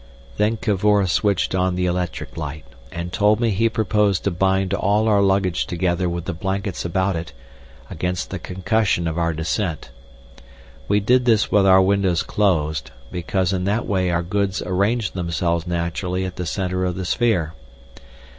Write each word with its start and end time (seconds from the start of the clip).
Then 0.37 0.57
Cavor 0.57 1.05
switched 1.05 1.53
on 1.53 1.75
the 1.75 1.85
electric 1.85 2.35
light, 2.35 2.65
and 2.91 3.13
told 3.13 3.39
me 3.39 3.51
he 3.51 3.69
proposed 3.69 4.23
to 4.23 4.31
bind 4.31 4.73
all 4.73 5.07
our 5.07 5.21
luggage 5.21 5.67
together 5.67 6.09
with 6.09 6.25
the 6.25 6.33
blankets 6.33 6.83
about 6.83 7.15
it, 7.15 7.33
against 7.87 8.31
the 8.31 8.39
concussion 8.39 9.07
of 9.07 9.19
our 9.19 9.31
descent. 9.31 9.91
We 10.87 10.99
did 11.01 11.25
this 11.25 11.51
with 11.51 11.67
our 11.67 11.81
windows 11.83 12.23
closed, 12.23 12.89
because 13.11 13.53
in 13.53 13.65
that 13.65 13.85
way 13.85 14.09
our 14.09 14.23
goods 14.23 14.59
arranged 14.63 15.13
themselves 15.13 15.67
naturally 15.67 16.25
at 16.25 16.35
the 16.37 16.47
centre 16.47 16.83
of 16.83 16.95
the 16.95 17.05
sphere. 17.05 17.53